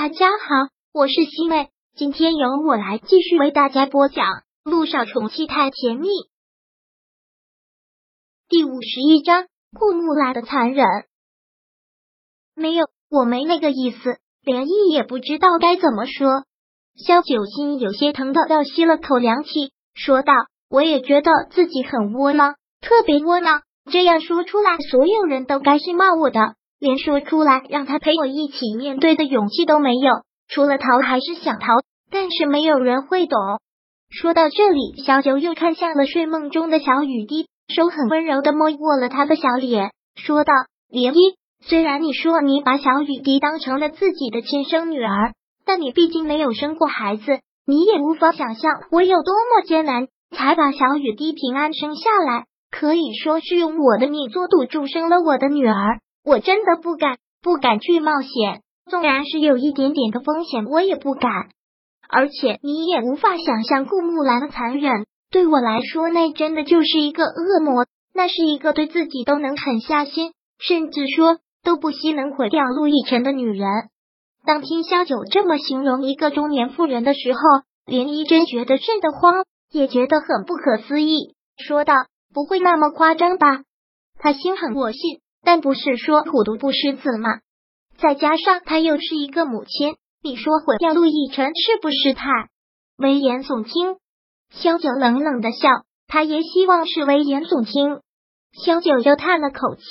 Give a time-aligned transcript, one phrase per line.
[0.00, 4.26] 大家好，我是西妹，今天由我来继续为大家播讲
[4.62, 6.06] 《路上宠妻太甜蜜》
[8.48, 10.86] 第五十一章：顾木兰的残忍。
[12.54, 14.18] 没有，我没那个意思。
[14.44, 16.44] 连毅也不知道该怎么说。
[16.94, 20.32] 萧九心有些疼的倒吸了口凉气，说道
[20.70, 23.62] ：“我也觉得自己很窝囊，特别窝囊。
[23.90, 30.12] 这样说出来，所有人都该是骂我的。”连说出来让他陪我一起面对的勇气都没有，
[30.48, 31.74] 除了逃还是想逃，
[32.10, 33.38] 但是没有人会懂。
[34.10, 40.52] 说到这里，小九又看向了睡梦中的小雨滴，手很温柔的摸过了他的小脸，说道
[40.90, 45.32] ：“涟漪，虽然你说你把小雨滴当成了自己的亲生女儿，
[45.66, 58.60] 但你毕竟没有生过孩子，你也无法想象我有多么艰难才把小雨滴平安生下来，可以说是用我的命做赌注生了我的女儿。”我真的不敢，不敢去冒险。
[58.90, 61.32] 纵然是有一点点的风险，我也不敢。
[62.06, 65.06] 而且你也无法想象顾木兰的残忍。
[65.30, 67.86] 对我来说，那真的就是一个恶魔。
[68.12, 73.66] 那是一个对自己都能狠下心，甚至说都不惜能毁掉陆亦辰的女人。
[74.44, 77.40] 当听萧九这么形容一个中年妇人的时候，
[77.86, 81.94] 林依真觉得瘆得慌，也觉得很不可思议，说道
[82.34, 83.62] ：“不会那么夸张吧？”
[84.20, 85.20] 他心狠我信。
[85.42, 87.40] 但不是说虎毒不食子吗？
[87.98, 92.28] 再加上她又是一个母亲，你说毁掉陆亦辰是不是太
[92.96, 93.96] 危言耸听？
[94.50, 95.68] 萧九冷冷的笑，
[96.06, 98.00] 他也希望是危言耸听。
[98.64, 99.82] 萧九又叹了口气，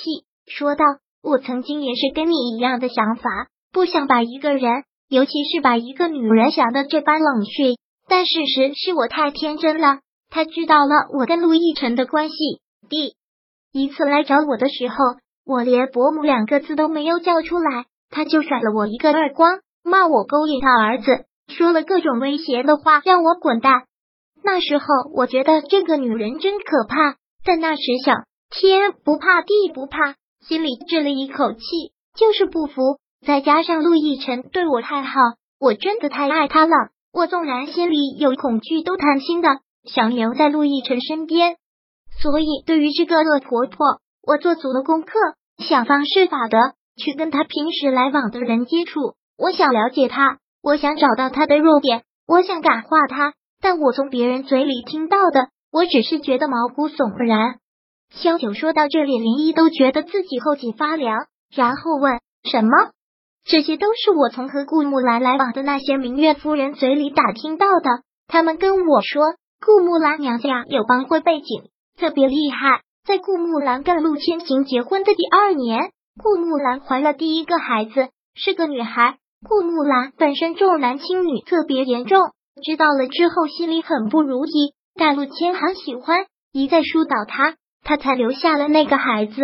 [0.46, 0.84] 说道
[1.22, 7.76] ：“我曾经也是跟你一样的想法，不想把一个人，尤其是把一个女人想的这般冷血。
[8.08, 10.00] 但事实是我太天真了。
[10.30, 12.34] 他知道了我跟陆亦辰的关系，
[12.88, 13.14] 第
[13.72, 14.96] 一次来找我的时候。”
[15.48, 21.06] 我连伯母两个字都没有叫出来，他就甩了我一个耳光，骂我勾引他儿子，
[21.48, 23.84] 说了各种威胁的话，让我滚蛋。
[24.44, 30.16] 那时候我觉得这个女人真可怕，在那时想天不怕地不怕，
[30.46, 31.60] 心里置了一口气，
[32.14, 32.98] 就是不服。
[33.26, 35.18] 再加上陆亦辰对我太好，
[35.58, 36.74] 我真的太爱他了。
[37.10, 39.48] 我纵然心里有恐惧，都贪心的
[39.84, 41.56] 想留在陆亦辰身边。
[42.20, 45.12] 所以对于这个恶婆婆，我做足了功课。
[45.58, 46.56] 想方设法的
[46.96, 53.34] 去跟他平时来往的人接触，我想了解他，我想找到他的弱点，我想感化他。
[53.60, 57.56] 但我从别人嘴里听到的，我只是觉得毛骨悚然。
[58.10, 62.70] 萧九说到这里，林一都觉得自己后脊发凉，然后问：“什么？
[63.44, 68.02] 这些都是我从和顾木兰来往的那些明月夫人嘴里打听到的。
[68.28, 71.64] 他们跟我说，顾木兰娘家有帮会背景，
[71.98, 75.92] 特别厉害。”在顾木兰跟陆千行结婚的第二年，
[76.22, 79.16] 顾木兰怀了第一个孩子，是个女孩。
[79.48, 82.20] 顾木兰本身重男轻女特别严重，
[82.62, 84.74] 知道了之后心里很不如意。
[84.94, 89.40] 但陆千行喜欢，一再疏导她，她才留下了那个孩子。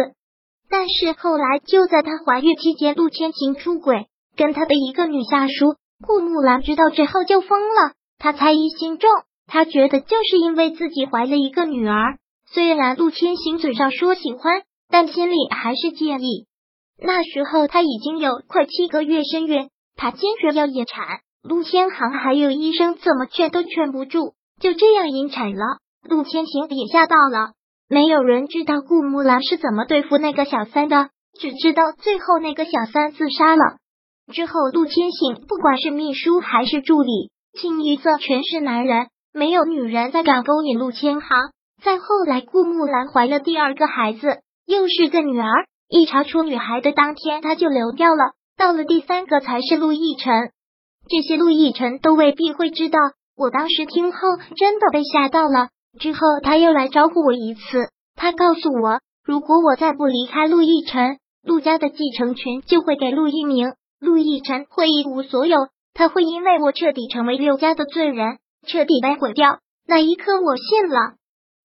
[0.68, 5.76] 但是后来就在她怀孕期间，陆千行出轨，跟他的一个女下属。
[6.06, 9.08] 顾木兰知道之后就疯了，她猜疑心重，
[9.46, 12.18] 她觉得就是因为自己怀了一个女儿。
[12.54, 16.46] 虽然陆千行嘴上说喜欢，但心里还是介意。
[17.02, 21.18] 那时候他已经有快七个月身孕，他坚决要引产。
[21.42, 25.78] 陆千行还有医生怎么劝都劝不住，就这样引产了。
[26.08, 27.54] 陆千行也吓到了。
[27.88, 31.08] 没有人知道顾木兰是怎么对付那个小三的，
[31.40, 33.78] 只知道最后那个小三自杀了。
[34.32, 41.28] 之后陆千行不管是秘书还是助理，清一色全是男人，没有女人再敢勾引陆千行。
[41.82, 45.48] 再后来，顾木兰怀了第二个孩子，又是个女儿。
[45.88, 48.32] 一查出女孩的当天，她就流掉了。
[48.56, 50.50] 到了第三个才是陆亦辰，
[51.08, 52.98] 这些陆亦辰都未必会知道。
[53.36, 54.18] 我当时听后
[54.56, 55.68] 真的被吓到了。
[55.98, 69.58] 之后他又来招呼我一次，他告诉我，如果我再不离开陆亦辰，陆家的继承权就会给陆一鸣，陆亦辰会一无所有，他会因为我彻底成为陆家的罪人，彻底被毁掉。
[69.86, 71.14] 那一刻，我信了。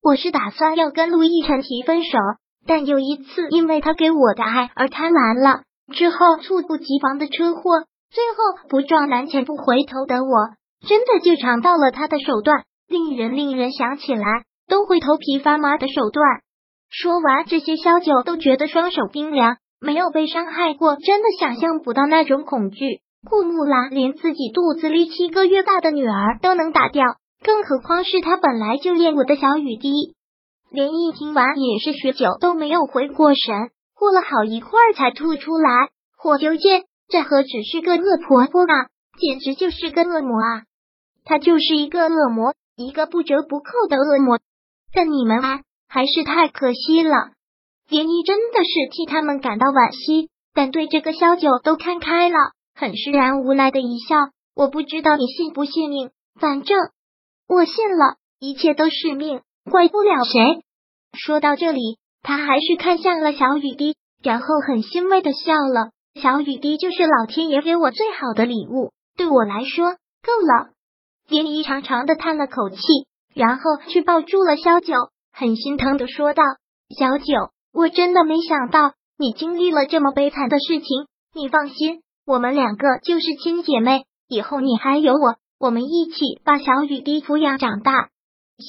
[0.02, 2.18] 我是打算要跟陆亦辰提分手，
[2.66, 5.64] 但有一次因为他给我的爱而贪婪了，
[5.94, 10.30] 之后猝不及防的车祸，最后不撞南墙不回头的我，
[10.88, 14.24] 真的就尝到了他的手段，令人令人想起来
[14.70, 16.26] 都会头皮发麻的手段。
[16.90, 23.02] 说完这些，萧九都觉得双手冰凉，没有被伤害过，真的想象不到那种恐惧。
[23.30, 27.04] 顾木兰连自己肚子里七个月大的女儿都能打掉。
[27.44, 30.16] 更何况是他本来就练我的小雨滴。
[30.72, 38.88] 连毅听完也是许久都没有回过神，过了好一会儿才吐出来：“火九剑，这何止是个恶婆婆啊，
[39.20, 40.64] 简直就是个恶魔啊！
[41.26, 44.40] 她就是一个恶魔，一个不折不扣的恶魔。
[44.94, 47.32] 但你们啊，还是太可惜了。
[47.90, 52.36] 连依真的是替他们感到惋惜，但对这个萧九都看开了，
[52.76, 54.16] 很释然无奈的一笑。
[54.56, 56.78] 我不知道你信不信命，反正
[57.50, 60.64] 我信了，一切都是命，怪不了谁。
[61.18, 65.90] 说到这里，他还是看向了小雨滴，然后很欣慰的笑了。
[66.14, 70.74] 小雨滴就是老天爷给我最好的礼物，对我来说够了。
[71.28, 72.78] 连依长长的叹了口气，
[73.34, 74.94] 然后去抱住了萧九，
[75.34, 76.44] 很心疼的说道
[76.96, 81.08] ：“小九，我真的没想到你经历了这么悲惨的事情。
[81.34, 88.10] 你放心，我们两个就是亲姐妹，以后你还有我，我们一起把小雨滴抚养长大。”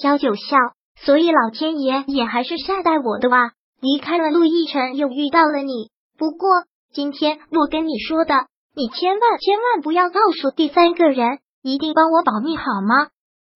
[0.02, 0.56] 萧九笑，
[1.00, 3.52] 所以老天爷也还是善待我的哇。
[3.80, 6.48] 离开了陆亦辰，又遇到了你，不过。
[6.92, 13.08] 今天我跟你说的，你千万千万不要告诉第三个人，一定帮我保密好吗？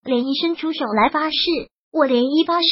[0.04, 1.36] 连漪伸出手来发誓，
[1.92, 2.68] 我连漪发誓，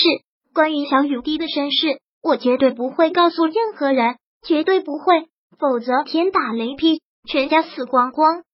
[0.55, 5.27] 关于小雨滴的身世，我绝对不会告诉任何人，绝对不会，
[5.59, 8.45] 否则天打雷劈，全家死光光。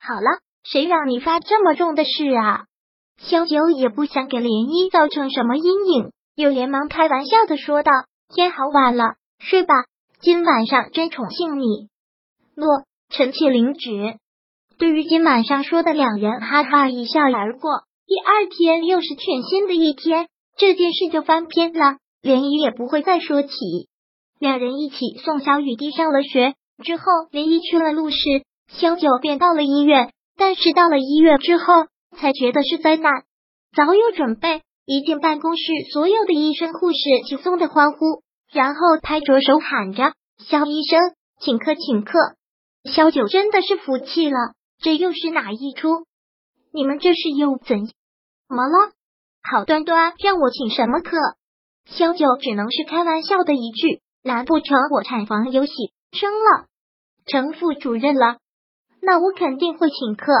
[0.00, 2.64] 好了，谁让你发这么重的誓啊？
[3.18, 7.92] 萧九也不想给涟漪造成什么阴影，又连忙开玩笑的说道
[8.32, 9.74] ：“天好晚了，睡吧。”
[10.20, 11.88] 今晚上真宠幸你，
[12.56, 12.66] 诺，
[13.08, 14.16] 臣妾领旨。
[14.76, 17.84] 对于今晚上说的，两人哈哈一笑而过。
[18.04, 20.26] 第二天又是全新的一天，
[20.56, 23.48] 这件事就翻篇了，连漪也不会再说起。
[24.40, 28.16] 两人一起送小雨滴上了学之后，连漪去了陆氏，
[28.66, 30.10] 萧九便到了医院。
[30.38, 31.64] 但是到了医院之后，
[32.16, 33.24] 才觉得是灾难。
[33.76, 35.62] 早有准备，一进办公室，
[35.92, 36.98] 所有的医生护士
[37.28, 37.98] 轻松的欢呼。
[38.50, 40.14] 然后拍着手喊着
[40.48, 40.98] ：“肖医生，
[41.38, 42.12] 请客，请客！”
[42.90, 44.38] 肖九真的是服气了，
[44.80, 46.06] 这又是哪一出？
[46.72, 47.76] 你们这是又怎
[48.48, 48.92] 么了？
[49.42, 51.18] 好端端让我请什么客？
[51.84, 55.72] 肖九只能是开玩笑的一句：“难不成我产房有喜
[56.12, 56.66] 生了，
[57.26, 58.38] 成副主任了？
[59.08, 60.32] 那我肯定会请客。”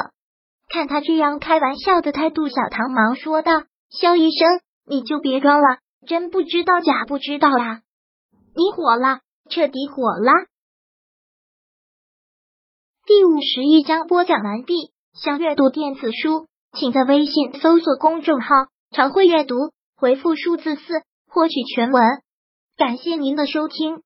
[0.68, 7.80] 看他这样开玩笑的态度，小唐忙说道：“肖医生，你就别装了，真不知道假不知道啦。”
[8.54, 10.32] 你火了，彻底火了。
[13.06, 14.74] 第五十一章播讲完毕。
[15.14, 16.46] 想阅读电子书，
[16.78, 18.48] 请在微信搜索公众号
[18.94, 19.56] “常会阅读”，
[19.96, 20.82] 回复数字四
[21.26, 22.04] 获取全文。
[22.76, 24.02] 感谢您的收听。